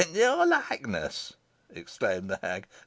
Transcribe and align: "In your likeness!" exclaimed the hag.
"In 0.01 0.15
your 0.15 0.47
likeness!" 0.47 1.33
exclaimed 1.69 2.27
the 2.27 2.37
hag. 2.41 2.65